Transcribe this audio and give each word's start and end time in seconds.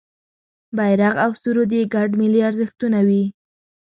بېرغ 0.77 1.13
او 1.25 1.31
سرود 1.41 1.71
یې 1.77 1.81
ګډ 1.93 2.09
ملي 2.19 2.41
ارزښتونه 2.49 2.99
وي. 3.07 3.23